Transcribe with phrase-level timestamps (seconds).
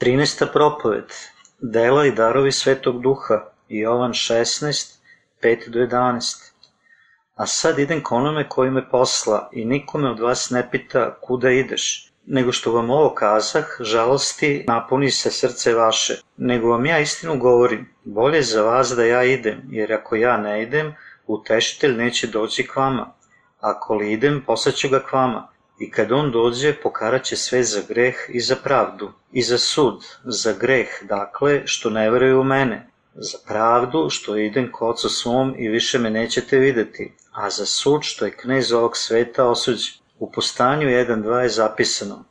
[0.00, 0.52] 13.
[0.52, 1.04] propoved
[1.58, 4.96] Dela i darovi Svetog Duha Jovan 16,
[5.42, 6.52] 5 do 11
[7.34, 11.50] A sad idem k onome koji me posla i nikome od vas ne pita kuda
[11.50, 17.38] ideš, nego što vam ovo kazah, žalosti napuni se srce vaše, nego vam ja istinu
[17.38, 20.94] govorim, bolje za vas da ja idem, jer ako ja ne idem,
[21.26, 23.12] utešitelj neće doći k vama.
[23.60, 25.48] Ako li idem, poslaću ga k vama.
[25.80, 30.52] I kad on dođe, pokaraće sve za greh i za pravdu, i za sud, za
[30.52, 35.68] greh, dakle, što ne veruju u mene, za pravdu, što idem k ocu svom i
[35.68, 39.94] više me nećete videti, a za sud, što je knez ovog sveta osuđen.
[40.18, 42.24] U postanju 1.2 je zapisano,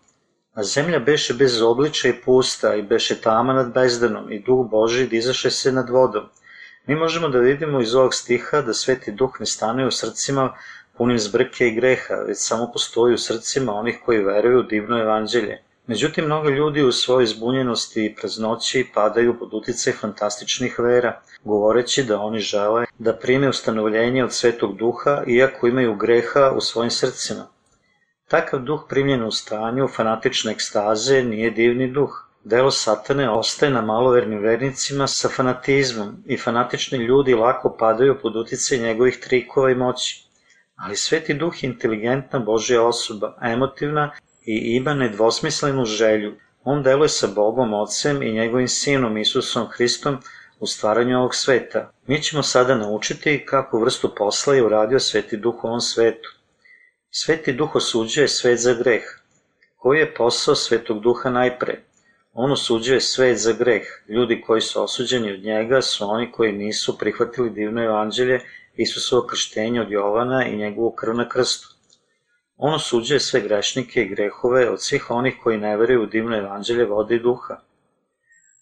[0.53, 5.07] a zemlja beše bez obliča i pusta i beše tama nad bezdanom i duh Boži
[5.07, 6.29] dizaše se nad vodom.
[6.85, 10.53] Mi možemo da vidimo iz ovog stiha da sveti duh ne stanuje u srcima
[10.99, 15.61] punim zbrke i greha, već samo postoji u srcima onih koji veruju u divno evanđelje.
[15.87, 22.19] Međutim, mnogo ljudi u svojoj zbunjenosti i praznoći padaju pod uticaj fantastičnih vera, govoreći da
[22.19, 27.47] oni žele da prime ustanovljenje od svetog duha, iako imaju greha u svojim srcima.
[28.27, 32.25] Takav duh primljen u stanju fanatične ekstaze nije divni duh.
[32.43, 38.77] Delo satane ostaje na malovernim vernicima sa fanatizmom i fanatični ljudi lako padaju pod uticaj
[38.77, 40.28] njegovih trikova i moći.
[40.83, 44.11] Ali Sveti Duh je inteligentna Božja osoba, emotivna
[44.45, 46.35] i ima nedvosmislenu želju.
[46.63, 50.17] On deluje sa Bogom Otcem i njegovim Sinom Isusom Hristom
[50.59, 51.91] u stvaranju ovog sveta.
[52.07, 56.29] Mi ćemo sada naučiti kako vrstu posla je uradio Sveti Duh u ovom svetu.
[57.11, 59.03] Sveti Duh osuđuje svet za greh.
[59.75, 61.83] Koji je posao Svetog Duha najpre?
[62.33, 63.83] On osuđuje svet za greh.
[64.07, 68.39] Ljudi koji su osuđeni od njega su oni koji nisu prihvatili divno evanđelje
[68.75, 71.67] Isusovo krštenje od Jovana i njegovu krv na krstu.
[72.57, 76.85] On osuđuje sve grešnike i grehove od svih onih koji ne veruju u divno evanđelje
[76.85, 77.59] vode i duha.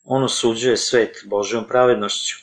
[0.03, 2.35] On osuđuje svet Božjom pravednošću.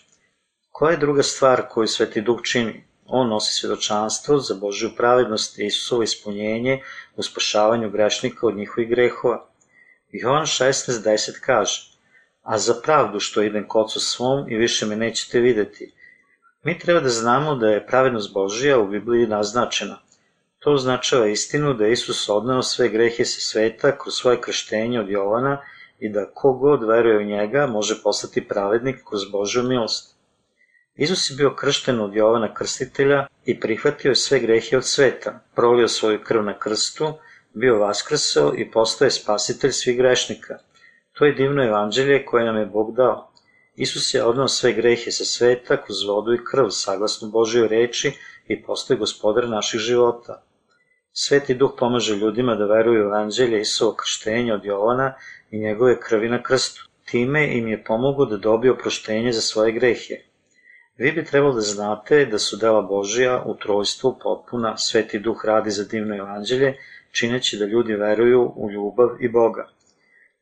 [0.71, 2.85] Koja je druga stvar koju Sveti Duh čini?
[3.07, 6.83] On nosi svedočanstvo za Božju pravednost i Isusovo ispunjenje
[7.17, 9.54] u spašavanju grešnika od njihovih grehova.
[10.17, 11.91] Jovan 16.10 kaže
[12.43, 15.93] A za pravdu što idem k ocu svom i više me nećete videti,
[16.63, 19.99] Mi treba da znamo da je pravednost Božija u Bibliji naznačena.
[20.59, 25.11] To označava istinu da je Isus odnao sve grehe sa sveta kroz svoje krštenje od
[25.11, 25.59] Jovana
[25.99, 30.17] i da kogod veruje u njega može postati pravednik kroz Božju milost.
[30.97, 35.89] Isus je bio kršten od Jovana krstitelja i prihvatio je sve grehe od sveta, prolio
[35.89, 37.13] svoju krv na krstu,
[37.55, 40.59] bio vaskrsao i postao je spasitelj svih grešnika.
[41.13, 43.31] To je divno evanđelje koje nam je Bog dao.
[43.77, 48.13] Isus je odnao sve grehe sa sveta kroz vodu i krv, saglasno Božoj reči
[48.49, 50.43] i postoje gospodar naših života.
[51.13, 55.15] Sveti duh pomaže ljudima da veruju u evanđelje Isuo krštenja od Jovana
[55.51, 56.89] i njegove krvi na krstu.
[57.05, 60.15] Time im je pomogao da dobije oproštenje za svoje grehe.
[60.97, 65.71] Vi bi trebalo da znate da su dela Božija u trojstvu potpuna, Sveti duh radi
[65.71, 66.77] za divno evanđelje,
[67.15, 69.69] čineći da ljudi veruju u ljubav i Boga.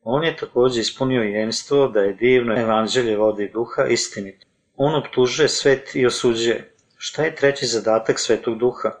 [0.03, 4.45] On je takođe ispunio jenstvo da je divno evanđelje vode i duha istinito.
[4.75, 6.73] On optužuje svet i osuđuje.
[6.97, 8.91] Šta je treći zadatak svetog duha?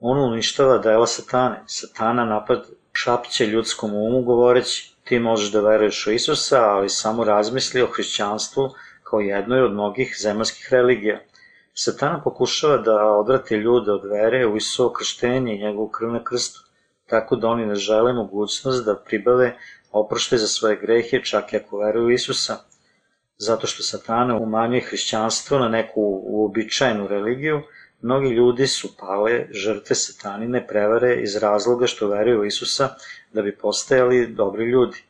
[0.00, 1.62] On uništava dela satane.
[1.66, 7.82] Satana napad šapće ljudskom umu govoreći ti možeš da veruješ u Isusa, ali samo razmisli
[7.82, 8.70] o hrišćanstvu
[9.02, 11.20] kao jednoj od mnogih zemaljskih religija.
[11.74, 16.69] Satana pokušava da odvrati ljude od vere u Isusovo krštenje i njegovu krv na krstu,
[17.10, 19.56] tako da oni ne žele mogućnost da pribave
[19.92, 22.56] oprošte za svoje grehe čak i ako veruju Isusa,
[23.38, 27.62] zato što satana umanjuje hrišćanstvo na neku uobičajenu religiju,
[28.02, 32.88] mnogi ljudi su pale žrtve satanine prevare iz razloga što veruju u Isusa
[33.32, 35.02] da bi postajali dobri ljudi.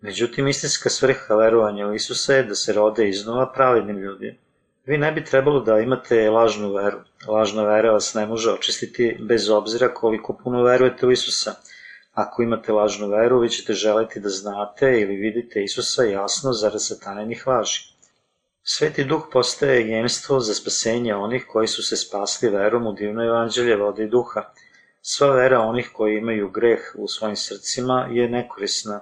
[0.00, 4.43] Međutim, istinska svrha verovanja u Isusa je da se rode iznova pravednim ljudima.
[4.86, 6.98] Vi ne bi trebalo da imate lažnu veru.
[7.28, 11.54] Lažna vera vas ne može očistiti bez obzira koliko puno verujete u Isusa–
[12.14, 17.46] Ako imate lažnu veru, vi ćete želeti da znate ili vidite Isusa jasno zarad satanenih
[17.46, 17.80] laži.
[18.62, 23.76] Sveti duh postaje jemstvo za spasenje onih koji su se spasli verom u divno evanđelje
[23.76, 24.42] vode i duha.
[25.02, 29.00] Sva vera onih koji imaju greh u svojim srcima je nekorisna.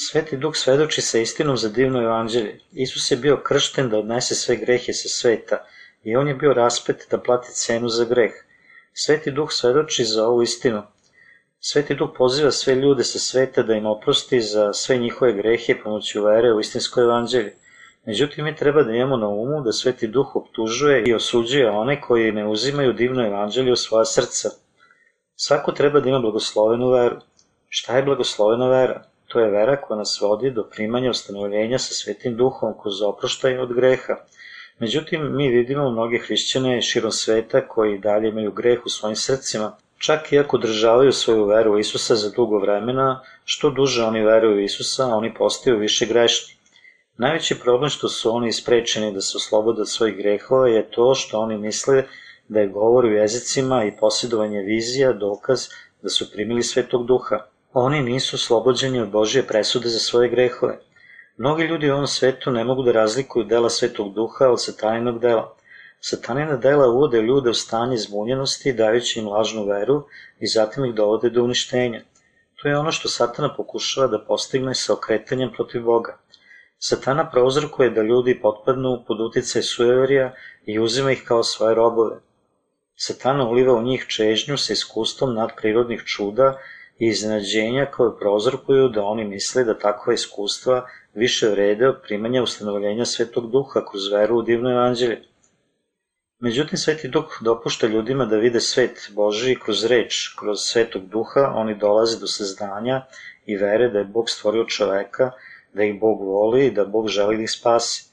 [0.00, 2.60] Sveti duh svedoči sa istinom za divno evanđelje.
[2.72, 5.64] Isus je bio kršten da odnese sve grehe sa sveta
[6.04, 8.32] i on je bio raspet da plati cenu za greh.
[8.92, 10.82] Sveti duh svedoči za ovu istinu,
[11.60, 16.22] Sveti Duh poziva sve ljude sa sveta da im oprosti za sve njihove grehe pomoću
[16.24, 17.56] vere u istinsko evanđelje.
[18.06, 22.32] Međutim, mi treba da imamo na umu da Sveti Duh optužuje i osuđuje one koji
[22.32, 24.50] ne uzimaju divno evanđelje u svoja srca.
[25.36, 27.16] Svako treba da ima blagoslovenu veru.
[27.68, 29.04] Šta je blagoslovena vera?
[29.28, 33.74] To je vera koja nas vodi do primanja ustanovljenja sa svetim duhom kroz oproštaj od
[33.74, 34.16] greha.
[34.78, 40.32] Međutim, mi vidimo mnoge hrišćane širom sveta koji dalje imaju greh u svojim srcima, čak
[40.32, 44.60] i ako državaju svoju veru u Isusa za dugo vremena, što duže oni veruju u
[44.60, 46.54] Isusa, oni postaju više grešni.
[47.16, 51.40] Najveći problem što su oni isprečeni da se oslobode od svojih grehova je to što
[51.40, 52.04] oni misle
[52.48, 55.68] da je govor u jezicima i posjedovanje vizija dokaz
[56.02, 57.44] da su primili svetog duha.
[57.72, 60.78] Oni nisu oslobođeni od Božije presude za svoje grehove.
[61.36, 65.56] Mnogi ljudi u ovom svetu ne mogu da razlikuju dela svetog duha od sataninog dela.
[66.00, 70.06] Satanina dela uvode ljude u stanje zbunjenosti, dajući im lažnu veru
[70.40, 72.00] i zatim ih dovode do uništenja.
[72.56, 76.18] To je ono što satana pokušava da postigne sa okretanjem protiv Boga.
[76.78, 80.34] Satana prouzrokuje da ljudi potpadnu pod uticaj sujeverija
[80.66, 82.16] i uzima ih kao svoje robove.
[82.96, 86.58] Satana uliva u njih čežnju sa iskustvom nadprirodnih čuda
[86.98, 93.04] i iznenađenja koje prozrokuju da oni misle da takva iskustva više vrede od primanja ustanovljenja
[93.04, 95.22] Svetog Duha kroz veru u divno evanđelje.
[96.40, 101.74] Međutim, Sveti Duh dopušta ljudima da vide svet Boži kroz reč, kroz Svetog Duha, oni
[101.78, 103.02] dolaze do saznanja
[103.46, 105.30] i vere da je Bog stvorio čoveka,
[105.74, 108.04] da ih Bog voli i da Bog želi da ih spasi.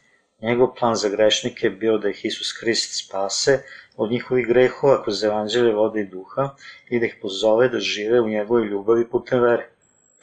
[0.42, 3.64] Njegov plan za grešnike je bio da ih Isus Hrist spase
[3.98, 6.50] od njihovih grehova kroz evanđelje vode i duha
[6.90, 9.70] i da ih pozove da žive u njegovoj ljubavi putem vere.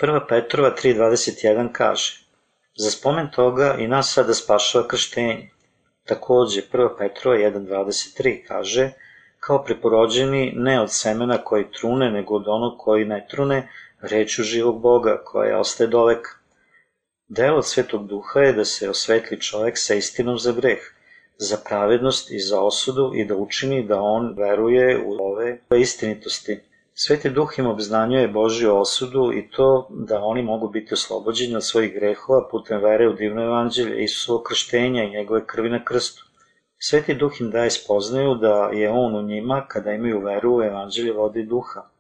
[0.01, 0.21] 1.
[0.29, 2.27] Petrova 3.21 kaže
[2.77, 5.51] Za spomen toga i nas sada spašava krštenje.
[6.07, 6.99] Takođe, 1.
[6.99, 8.91] Petrova 1.23 kaže
[9.41, 13.69] kao preporođeni ne od semena koji trune, nego od onog koji ne trune,
[14.01, 16.31] reču živog Boga, koja ostaje do veka.
[17.29, 20.79] Delo Svetog Duha je da se osvetli čovek sa istinom za greh,
[21.43, 26.61] za pravednost i za osudu i da učini da on veruje u ove istinitosti.
[26.95, 31.95] Sveti Duh im obznanjuje Božju osudu i to da oni mogu biti oslobođeni od svojih
[31.95, 36.25] grehova putem vere u divno evanđelje, Isusovo krštenja i njegove krvi na krstu.
[36.79, 41.13] Sveti Duh im daje spoznaju da je On u njima kada imaju veru u evanđelje
[41.13, 41.92] vode i duha.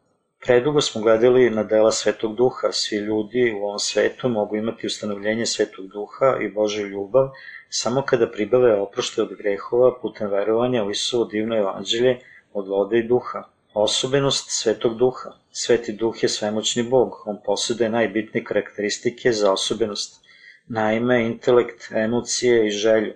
[0.44, 5.46] Predugo smo gledali na dela Svetog Duha, svi ljudi u ovom svetu mogu imati ustanovljenje
[5.46, 7.28] Svetog Duha i Božju ljubav
[7.68, 12.18] samo kada pribave oprošte od grehova putem verovanja u Isusovo divno evanđelje
[12.52, 13.42] od vode i duha.
[13.74, 15.30] Osobenost Svetog Duha.
[15.52, 20.24] Sveti Duh je svemoćni Bog, on posjeduje najbitnije karakteristike za osobenost,
[20.68, 23.14] naime intelekt, emocije i želju.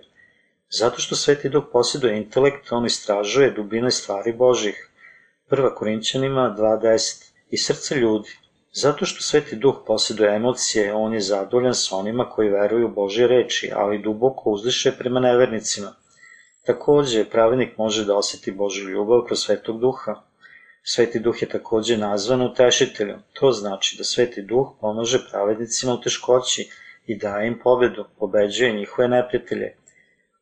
[0.69, 4.86] Zato što Sveti Duh posjeduje intelekt, on istražuje dubine stvari Božih.
[5.49, 5.73] 1.
[5.75, 8.29] Korinćanima 2.10 i srce ljudi.
[8.73, 13.27] Zato što Sveti Duh posjeduje emocije, on je zadovoljan sa onima koji veruju u Božje
[13.27, 15.93] reči, ali duboko uzdiše prema nevernicima.
[16.65, 20.15] Takođe, pravednik može da oseti Božju ljubav kroz Svetog Duha.
[20.83, 23.23] Sveti Duh je takođe nazvan utešiteljem.
[23.33, 26.69] To znači da Sveti Duh pomaže pravednicima u teškoći
[27.05, 29.75] i daje im pobedu, pobeđuje njihove neprijatelje.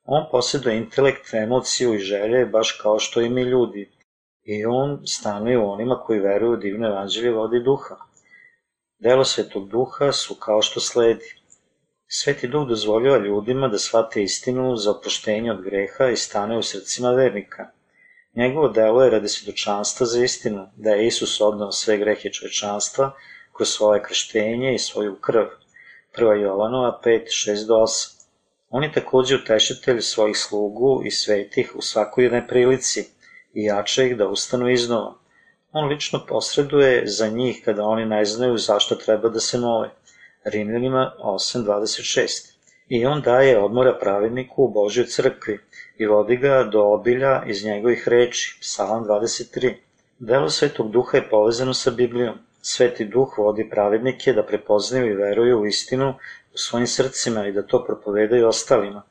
[0.06, 3.95] On posjeduje intelekt, emociju i želje, baš kao što i mi ljudi,
[4.46, 7.96] i on stanuje u onima koji veruju u divno evanđelje vode i duha.
[9.00, 11.36] Delo Svetog Duha su kao što sledi.
[12.08, 17.12] Sveti Duh dozvoljava ljudima da shvate istinu za oproštenje od greha i stane u srcima
[17.12, 17.68] vernika.
[18.36, 23.12] Njegovo delo je radi svjedočanstva za istinu, da je Isus odnao sve grehe čovečanstva
[23.54, 25.46] kroz svoje krštenje i svoju krv.
[26.18, 26.42] 1.
[26.42, 28.16] Jovanova 5, 6 do 8.
[28.70, 33.15] On je takođe utešitelj svojih slugu i svetih u svakoj jednoj prilici
[33.56, 35.14] i jača ih da ustanu iznova.
[35.72, 39.90] On lično posreduje za njih kada oni ne znaju zašto treba da se mole.
[40.44, 42.52] Rimljanima 8.26.
[42.90, 45.60] I on daje odmora pravedniku u Božjoj crkvi
[45.98, 48.58] i vodi ga do obilja iz njegovih reči.
[48.62, 49.74] Psalam 23.
[50.20, 52.36] Delo Svetog Duha je povezano sa Biblijom.
[52.62, 56.14] Sveti Duh vodi pravednike da prepoznaju i veruju u istinu
[56.54, 59.04] u svojim srcima i da to propovedaju ostalima.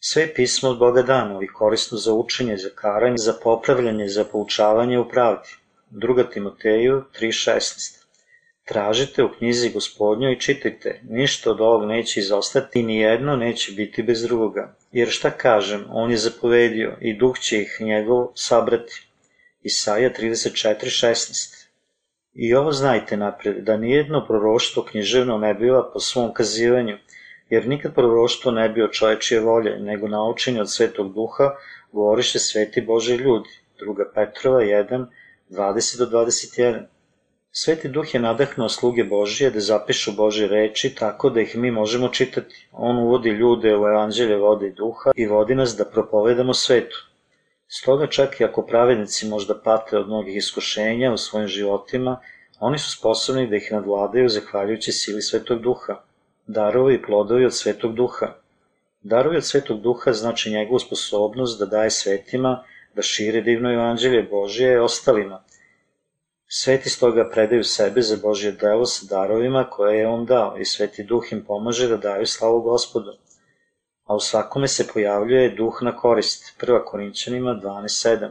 [0.00, 4.24] Sve je pismo od Boga dano i korisno za učenje, za karanje, za popravljanje, za
[4.24, 5.48] poučavanje u pravdi.
[5.90, 6.32] 2.
[6.32, 7.98] Timoteju 3.16
[8.64, 14.02] Tražite u knjizi gospodnjoj i čitajte, ništa od ovog neće izostati i nijedno neće biti
[14.02, 14.74] bez drugoga.
[14.92, 19.06] Jer šta kažem, on je zapovedio i duh će ih njegov sabrati.
[19.62, 21.66] Isaija 34.16
[22.34, 26.98] I ovo znajte napred, da nijedno proroštvo književno ne biva po svom kazivanju,
[27.50, 31.50] jer nikad proroštvo ne bio čovečije volje, nego naučenje od svetog duha
[31.92, 33.48] govoriše sveti Bože ljudi.
[33.80, 34.04] 2.
[34.14, 35.06] Petrova 1,
[35.50, 36.82] 20 do 21.
[37.50, 42.08] Sveti duh je nadahnuo sluge Božije da zapišu Bože reči tako da ih mi možemo
[42.08, 42.68] čitati.
[42.72, 47.04] On uvodi ljude u evanđelje vode i duha i vodi nas da propovedamo svetu.
[47.68, 52.20] Stoga čak i ako pravednici možda pate od mnogih iskušenja u svojim životima,
[52.60, 56.02] Oni su sposobni da ih nadvladaju zahvaljujući sili Svetog Duha.
[56.50, 58.26] Darovi i plodovi od Svetog Duha.
[59.00, 62.64] Darovi od Svetog Duha znači njegovu sposobnost da daje svetima
[62.94, 65.42] da šire divno evanđelje Božije ostalima.
[66.46, 71.04] Sveti stoga predaju sebe za Božje delo sa darovima koje je on dao i Sveti
[71.04, 73.10] Duh im pomaže da daju slavu gospodu.
[74.04, 76.84] A u svakome se pojavljuje duh na korist, 1.
[76.84, 78.30] Korinćanima 12.7.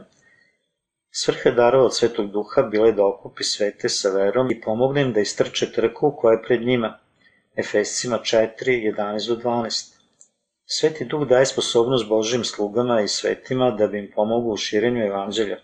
[1.10, 5.12] Svrha darova od Svetog Duha bila je da okupi svete sa verom i pomogne im
[5.12, 6.98] da istrče trku koja je pred njima.
[7.58, 9.94] Efescima 4, 11 do 12.
[10.66, 15.58] Sveti Duh daje sposobnost Božim slugama i svetima da bi im pomogu u širenju evanđelja.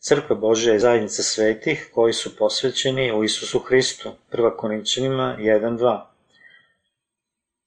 [0.00, 4.56] Crkva Božja je zajednica svetih koji su posvećeni u Isusu Hristu, 1.
[4.56, 6.04] Korinćanima 1.2.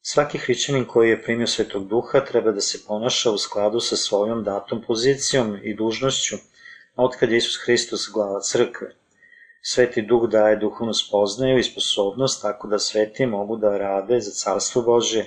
[0.02, 4.44] Svaki hrićanin koji je primio Svetog Duha treba da se ponaša u skladu sa svojom
[4.44, 6.36] datom pozicijom i dužnošću,
[6.96, 9.01] otkad je Isus Hristos glava crkve.
[9.64, 14.82] Sveti Duh daje duhovnu spoznaju i sposobnost tako da sveti mogu da rade za carstvo
[14.82, 15.26] Božje.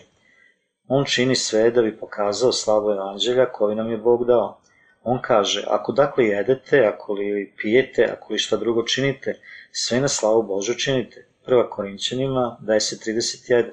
[0.88, 4.60] On čini sve da bi pokazao slavu evanđelja koju nam je Bog dao.
[5.02, 9.40] On kaže, ako dakle jedete, ako li pijete, ako li šta drugo činite,
[9.72, 11.26] sve na slavu Božju činite.
[11.46, 11.68] 1.
[11.70, 13.72] Korinćanima 10.31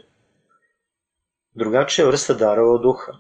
[1.54, 3.12] Drugačija vrsta darova od duha.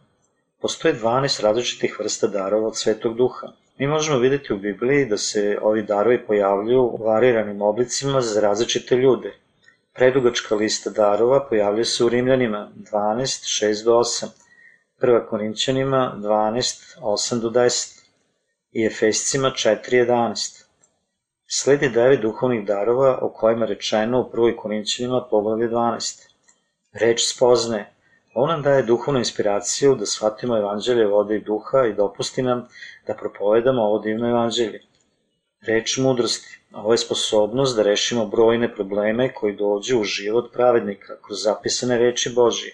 [0.61, 3.47] Postoje 12 različitih vrsta darova od svetog duha.
[3.77, 8.95] Mi možemo videti u Bibliji da se ovi darovi pojavljuju u variranim oblicima za različite
[8.95, 9.33] ljude.
[9.93, 14.27] Predugačka lista darova pojavlja se u Rimljanima 12, 6 do 8,
[15.01, 15.27] 1.
[15.29, 18.01] Korinćanima 12, 8 do 10
[18.71, 20.63] i Efescima 4, 11.
[21.47, 24.55] Sledi devet duhovnih darova o kojima rečeno u 1.
[24.55, 26.27] Korinćanima poglavlje 12.
[26.93, 27.93] Reč spoznaje,
[28.33, 32.67] On nam daje duhovnu inspiraciju da shvatimo evanđelje vode i duha i dopusti nam
[33.07, 34.81] da propovedamo ovo divno evanđelje.
[35.61, 36.57] Reč mudrosti.
[36.73, 42.31] Ovo je sposobnost da rešimo brojne probleme koji dođu u život pravednika kroz zapisane reči
[42.35, 42.73] Božije.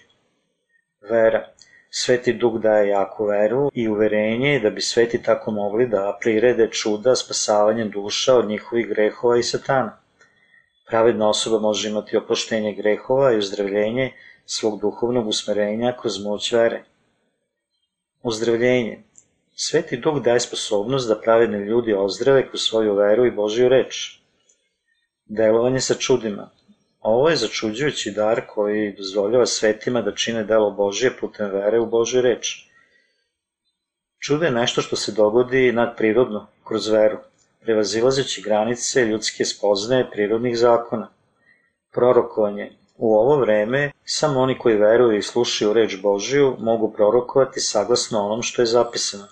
[1.10, 1.48] Vera.
[1.90, 7.16] Sveti Duh daje jaku veru i uverenje da bi sveti tako mogli da prirede čuda
[7.16, 9.98] spasavanjem duša od njihovih grehova i satana.
[10.88, 14.12] Pravedna osoba može imati oproštenje grehova i uzdravljenje
[14.50, 16.84] svog duhovnog usmerenja kroz moć vere.
[18.22, 19.02] Uzdravljenje.
[19.54, 24.20] Sveti Duh daje sposobnost da pravedni ljudi ozdrave kroz svoju veru i Božju reč.
[25.24, 26.50] Delovanje sa čudima.
[27.00, 32.22] Ovo je začuđujući dar koji dozvoljava svetima da čine delo Božje putem vere u Božju
[32.22, 32.56] reč.
[34.18, 37.18] Čudo je nešto što se dogodi nadprirodno, kroz veru,
[37.60, 41.10] prevazilazeći granice ljudske spoznaje prirodnih zakona.
[41.92, 48.24] Prorokovanje U ovo vreme samo oni koji veruju i slušaju reč Božiju mogu prorokovati saglasno
[48.24, 49.26] onom što je zapisano.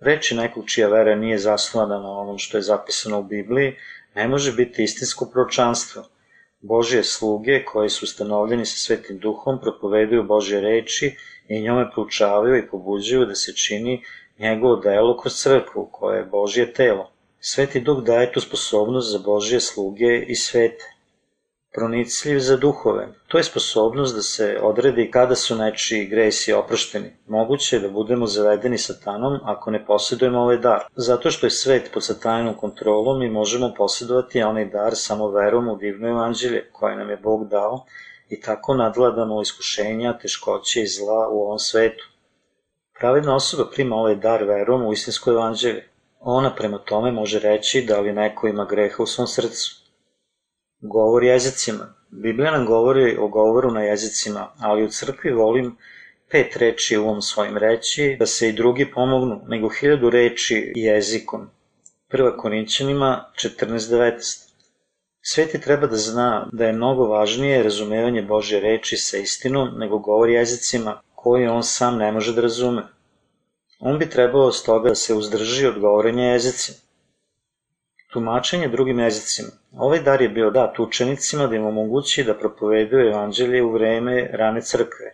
[0.00, 3.76] Reči nekog čija vera nije zasnovana na onom što je zapisano u Bibliji
[4.14, 6.04] ne može biti istinsko pročanstvo.
[6.60, 11.16] Božije sluge koji su ustanovljeni sa Svetim Duhom propoveduju Božje reči
[11.48, 14.02] i njome proučavaju i pobuđuju da se čini
[14.38, 17.10] njegovo delo kroz crkvu koje je Božje telo.
[17.40, 20.97] Sveti Duh daje tu sposobnost za Božje sluge i svete
[21.74, 23.08] pronicljiv za duhove.
[23.26, 27.16] To je sposobnost da se odredi kada su nečiji gresi oprošteni.
[27.26, 30.84] Moguće je da budemo zavedeni satanom ako ne posjedujemo ovaj dar.
[30.96, 35.76] Zato što je svet pod satanom kontrolom i možemo posjedovati onaj dar samo verom u
[35.76, 37.84] divno evanđelje koje nam je Bog dao
[38.28, 42.04] i tako nadvladamo iskušenja, teškoće i zla u ovom svetu.
[42.98, 45.88] Pravedna osoba prima ovaj dar verom u istinsko evanđelje.
[46.20, 49.87] Ona prema tome može reći da li neko ima greha u svom srcu.
[50.80, 51.94] Govor jezicima.
[52.10, 55.76] Biblija nam govori o govoru na jezicima, ali u crkvi volim
[56.30, 61.50] pet reči u ovom svojim reći, da se i drugi pomognu, nego hiljadu reči jezikom.
[62.08, 64.48] Prva Korinćanima 14.19
[65.20, 70.28] Sveti treba da zna da je mnogo važnije razumevanje Božje reči sa istinom nego govor
[70.30, 72.82] jezicima koji on sam ne može da razume.
[73.80, 76.78] On bi trebao stoga da se uzdrži od govorenja jezicima.
[78.12, 79.48] Tumačenje drugim jezicima.
[79.76, 84.62] Ovaj dar je bio dat učenicima da im omogući da propoveduju evanđelje u vreme rane
[84.62, 85.12] crkve.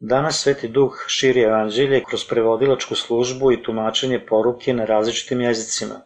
[0.00, 6.00] Danas Sveti Duh širi evanđelje kroz prevodilačku službu i tumačenje poruke na različitim jezicima.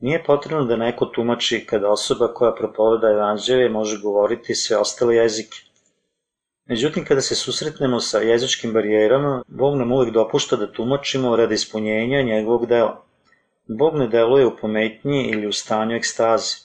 [0.00, 5.58] Nije potrebno da neko tumači kada osoba koja propoveda evanđelje može govoriti sve ostale jezike.
[6.66, 12.22] Međutim, kada se susretnemo sa jezičkim barijerama, Bog nam uvek dopušta da tumačimo radi ispunjenja
[12.22, 13.07] njegovog dela.
[13.68, 16.56] Bog ne deluje u pometnji ili u stanju ekstaze.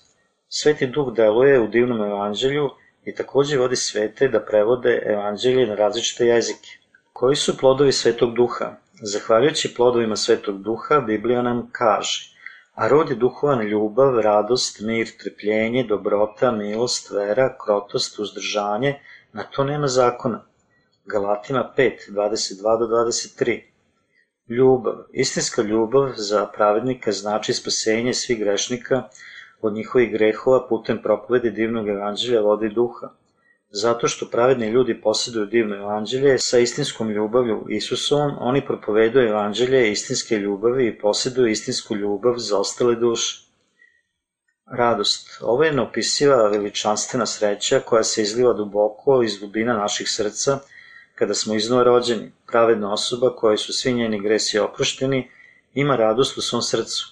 [0.48, 2.70] Sveti duh deluje u divnom evanđelju
[3.06, 6.70] i takođe vodi svete da prevode evanđelje na različite jezike.
[7.14, 8.76] Koji su plodovi svetog duha?
[9.02, 12.34] Zahvaljujući plodovima svetog duha, Biblija nam kaže
[12.74, 19.00] A rod je duhovan ljubav, radost, mir, trpljenje, dobrota, milost, vera, krotost, uzdržanje,
[19.34, 20.46] na to nema zakona.
[21.06, 23.73] Galatima 5, 22 do 23.
[24.50, 29.04] Ljubav, istinska ljubav za pravednika znači spasenje svih grešnika
[29.62, 33.10] od njihovih grehova putem propovedi divnog evanđelja vode i duha.
[33.70, 40.38] Zato što pravedni ljudi posjeduju divno evanđelje sa istinskom ljubavlju Isusovom, oni propoveduju evanđelje istinske
[40.38, 43.46] ljubavi i posjeduju istinsku ljubav za ostale duše.
[44.66, 45.38] Radost.
[45.42, 50.60] Ovo je neopisiva veličanstvena sreća koja se izliva duboko iz dubina naših srca
[51.16, 52.32] kada smo iznova rođeni.
[52.54, 55.30] Pravedna osoba kojoj su svi njeni gresi oprošteni
[55.74, 57.06] ima radost u svom srcu.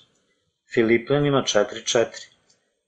[0.74, 2.05] Filipljanima 4.4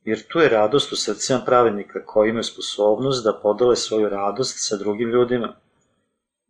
[0.03, 4.77] Jer tu je radost u srcima pravednika koji imaju sposobnost da podele svoju radost sa
[4.77, 5.55] drugim ljudima.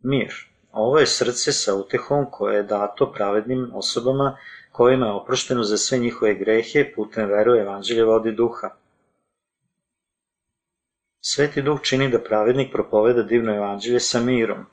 [0.02, 0.32] Mir.
[0.72, 4.36] Ovo je srce sa utehom koje je dato pravednim osobama
[4.72, 8.70] kojima je oprošteno za sve njihove grehe putem veru evanđelja vodi duha.
[11.20, 14.66] Sveti duh čini da pravednik propoveda divno evanđelje sa mirom.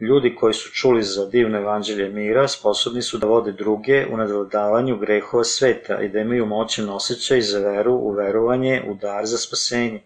[0.00, 4.98] Ljudi koji su čuli za divno evanđelje mira sposobni su da vode druge u nadvladavanju
[4.98, 10.02] grehova sveta i da imaju moćan osjećaj za veru u verovanje u dar za spasenje.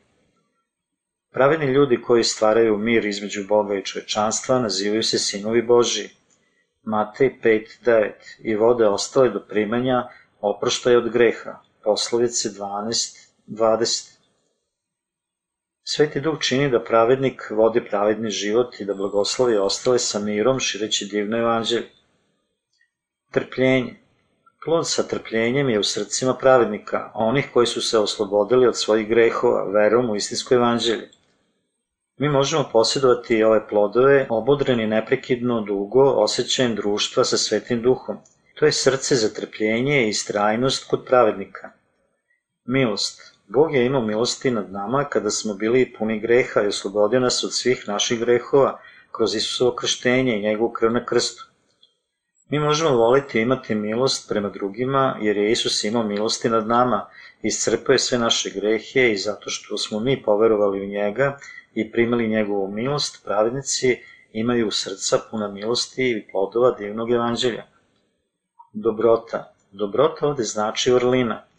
[1.30, 6.08] Pravedni ljudi koji stvaraju mir između Boga i čovečanstva nazivaju se sinovi Božiji.
[6.82, 10.08] Matej 5.9 i vode ostale do primanja
[10.40, 11.58] oproštaja od greha.
[11.84, 14.11] Poslovice 12.20
[15.84, 21.06] Sveti Duh čini da pravednik vodi pravedni život i da blagoslovi ostale sa mirom šireći
[21.06, 21.88] divno evanđelje.
[23.32, 23.96] Trpljenje.
[24.64, 29.64] Plod sa trpljenjem je u srcima pravednika, onih koji su se oslobodili od svojih grehova,
[29.72, 31.10] verom u istinsko evanđelje.
[32.16, 38.16] Mi možemo posjedovati ove plodove obodreni neprekidno dugo osjećajem društva sa svetim duhom.
[38.54, 41.70] To je srce za trpljenje i strajnost kod pravednika.
[42.64, 43.31] Milost.
[43.54, 47.54] Bog je imao milosti nad nama kada smo bili puni greha i oslobodio nas od
[47.54, 51.44] svih naših grehova kroz Isusovo krštenje i njegovu krv na krstu.
[52.48, 57.06] Mi možemo voliti imati milost prema drugima jer je Isus imao milosti nad nama,
[57.42, 61.38] iscrpao je sve naše grehe i zato što smo mi poverovali u njega
[61.74, 63.98] i primali njegovu milost, pravednici
[64.32, 67.66] imaju srca puna milosti i plodova divnog evanđelja.
[68.72, 69.54] Dobrota.
[69.72, 71.51] Dobrota ovde znači vrlina.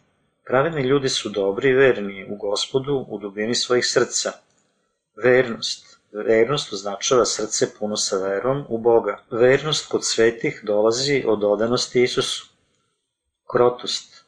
[0.46, 4.32] Pravedni ljudi su dobri i verni u gospodu u dubini svojih srca.
[5.24, 5.98] Vernost.
[6.12, 9.24] Vernost označava srce puno sa verom u Boga.
[9.30, 12.46] Vernost kod svetih dolazi od odanosti Isusu.
[13.50, 14.24] Krotost.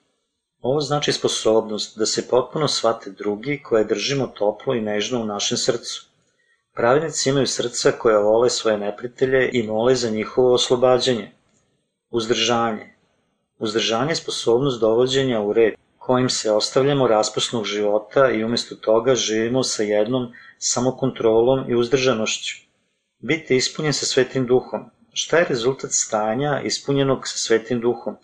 [0.60, 5.58] Ovo znači sposobnost da se potpuno shvate drugi koje držimo toplo i nežno u našem
[5.58, 6.06] srcu.
[6.74, 11.32] Pravednici imaju srca koja vole svoje neprijatelje i mole za njihovo oslobađanje.
[12.10, 12.94] Uzdržanje.
[13.58, 15.74] Uzdržanje je sposobnost dovođenja u red
[16.06, 22.54] kojim se ostavljamo raspusnog života i umesto toga živimo sa jednom samokontrolom i uzdržanošću.
[23.18, 24.84] Biti ispunjen sa svetim duhom.
[25.12, 28.16] Šta je rezultat stanja ispunjenog sa svetim duhom?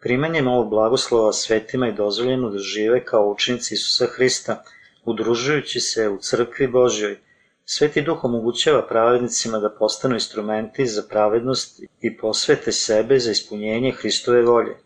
[0.00, 4.62] Primanjem ovog blagoslova svetima je dozvoljeno da žive kao učenici Isusa Hrista,
[5.04, 7.18] udružujući se u crkvi Božjoj.
[7.64, 14.42] Sveti duh omogućava pravednicima da postanu instrumenti za pravednost i posvete sebe za ispunjenje Hristove
[14.42, 14.83] volje.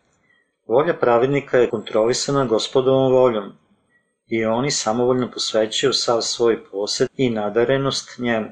[0.69, 3.53] Volja pravednika je kontrolisana gospodovom voljom
[4.27, 8.49] i oni samovoljno posvećuju sav svoj posed i nadarenost njemu.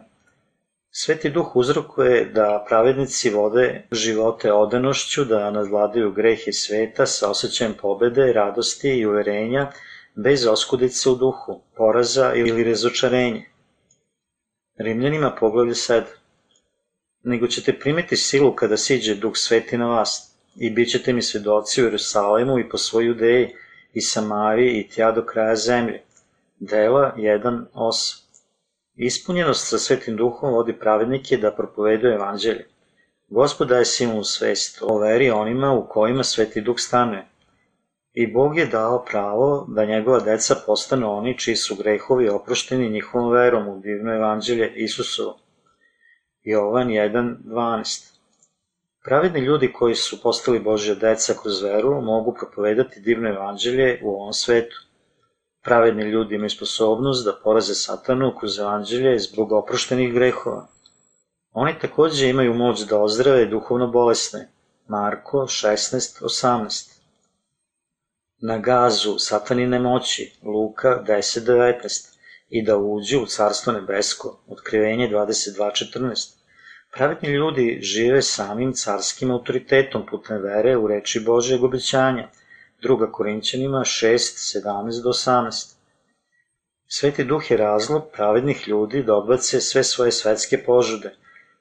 [0.90, 8.32] Sveti duh uzrokuje da pravednici vode živote odanošću, da nadvladaju grehe sveta sa osjećajem pobede,
[8.32, 9.70] radosti i uverenja,
[10.14, 13.42] bez oskudice u duhu, poraza ili razočarenja.
[14.78, 16.02] Rimljanima poglavlje 7.
[17.22, 21.82] Nego ćete primiti silu kada siđe duh sveti na vas, i bit ćete mi svedoci
[21.82, 23.48] u Jerusalemu i po svoju Judeji
[23.92, 26.02] i Samariji i tja do kraja zemlje.
[26.58, 28.22] Dela 1.8
[28.94, 32.66] Ispunjenost sa Svetim Duhom vodi pravednike da propoveduje evanđelje.
[33.28, 37.26] Gospod daje simu svest o veri onima u kojima Sveti Duh stanuje.
[38.12, 43.32] I Bog je dao pravo da njegova deca postanu oni čiji su grehovi oprošteni njihovom
[43.32, 45.38] verom u divno evanđelje Isusovo.
[46.42, 48.15] Jovan 1.12
[49.06, 54.32] Pravedni ljudi koji su postali Božja deca kroz veru mogu propovedati divno evanđelje u ovom
[54.32, 54.76] svetu.
[55.64, 60.66] Pravedni ljudi imaju sposobnost da poraze satanu kroz evanđelje zbog oproštenih grehova.
[61.52, 64.48] Oni takođe imaju moć da ozdrave duhovno bolesne.
[64.88, 66.90] Marko 16.18
[68.42, 72.08] Na gazu satanine moći, Luka 10.19
[72.48, 76.35] i da uđu u carstvo nebesko, otkrivenje 22.14
[76.96, 82.28] Pravedni ljudi žive samim carskim autoritetom putem vere u reči Božeg obećanja.
[82.82, 84.16] druga Korinćanima 6,
[84.60, 85.74] 17 do 18.
[86.88, 91.14] Sveti duh je razlog pravednih ljudi da odbace sve svoje svetske požude.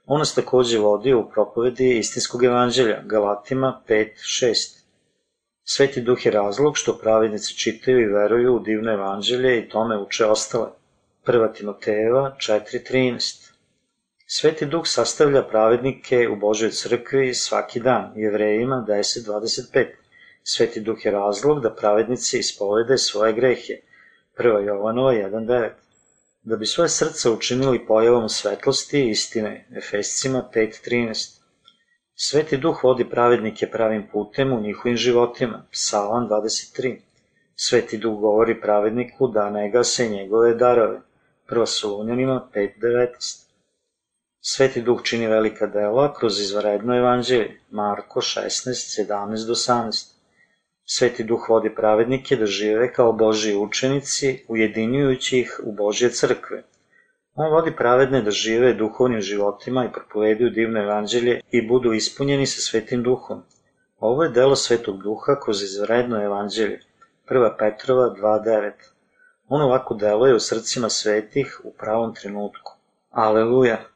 [0.05, 4.09] On nas takođe vodi u propovedi istinskog evanđelja, Galatima 5,
[4.41, 4.79] 6.
[5.63, 10.25] Sveti duh je razlog što pravednici čitaju i veruju u divno evanđelje i tome uče
[10.25, 10.69] ostale.
[11.25, 11.53] 1.
[11.55, 13.44] Timotejeva 4.13
[14.27, 19.85] Sveti duh sastavlja pravednike u Božoj crkvi svaki dan, jevrejima 10.25.
[20.43, 23.73] Sveti duh je razlog da pravednici ispovede svoje grehe,
[24.37, 24.65] 1.
[24.67, 25.69] Jovanova 1.9.
[26.43, 31.39] Da bi svoje srce učinili pojavom svetlosti i istine, Efescima 5.13.
[32.15, 36.97] Sveti duh vodi pravednike pravim putem u njihovim životima, Psalam 23.
[37.55, 41.01] Sveti duh govori pravedniku da ne gase njegove darove,
[41.49, 41.65] 1.
[41.65, 43.44] Solunjanima 5.19.
[44.47, 50.11] Sveti duh čini velika dela kroz izvaredno evanđelje, Marko 16, 17 do 18.
[50.85, 56.63] Sveti duh vodi pravednike da žive kao Božji učenici, ujedinjujući ih u Božje crkve.
[57.35, 62.61] On vodi pravedne da žive duhovnim životima i propoveduju divno evanđelje i budu ispunjeni sa
[62.61, 63.41] svetim duhom.
[63.99, 66.79] Ovo je delo svetog duha kroz izvredno evanđelje.
[67.29, 67.57] 1.
[67.59, 68.71] Petrova 2.9
[69.47, 72.77] On ovako deluje u srcima svetih u pravom trenutku.
[73.09, 73.94] Aleluja!